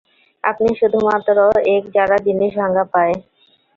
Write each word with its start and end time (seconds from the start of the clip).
আপনি 0.43 0.69
শুধুমাত্র 0.79 1.37
এক 1.71 1.83
যারা 1.95 2.17
জিনিস 2.27 2.51
ভাঙ্গা 2.59 2.85
পায়? 2.93 3.15